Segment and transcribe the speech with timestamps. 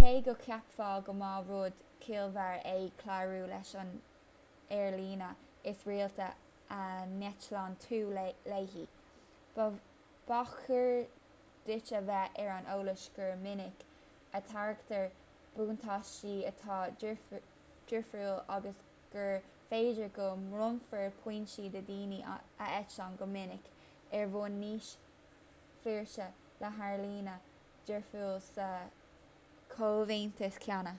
[0.00, 1.72] cé go gceapfá go mba rud
[2.04, 3.90] ciallmhar é clárú leis an
[4.76, 5.28] aerlíne
[5.72, 6.28] is rialta
[6.76, 8.84] a n-eitlíonn tú léi
[10.28, 11.06] ba chóir
[11.66, 13.84] duit a bheith ar an eolas gur minic
[14.40, 15.08] a thairgtear
[15.56, 18.82] buntáistí atá difriúil agus
[19.14, 19.32] gur
[19.70, 23.72] féidir go mbronnfar pointí do dhaoine a eitlíonn go minic
[24.20, 24.92] ar bhonn níos
[25.82, 26.30] flúirse
[26.62, 27.36] le haerlíne
[27.92, 28.70] difriúil sa
[29.74, 30.96] chomhaontas céanna